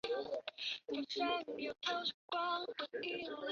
[0.87, 1.19] 雄蝶
[1.59, 2.13] 有第二性
[3.27, 3.37] 征。